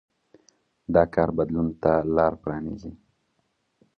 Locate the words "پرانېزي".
2.41-2.91